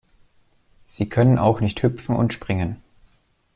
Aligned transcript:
Sie 0.87 1.07
können 1.09 1.37
auch 1.37 1.59
nicht 1.59 1.83
hüpfen 1.83 2.15
und 2.15 2.33
springen. 2.33 2.81